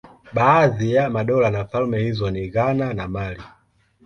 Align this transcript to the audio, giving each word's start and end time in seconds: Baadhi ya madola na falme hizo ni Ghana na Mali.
Baadhi 0.33 0.93
ya 0.93 1.09
madola 1.09 1.49
na 1.49 1.65
falme 1.65 1.99
hizo 1.99 2.31
ni 2.31 2.47
Ghana 2.49 2.93
na 2.93 3.07
Mali. 3.07 3.43